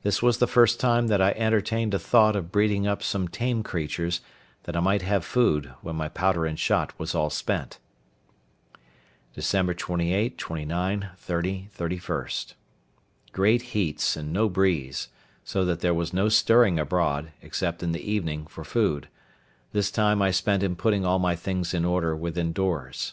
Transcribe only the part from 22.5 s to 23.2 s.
doors.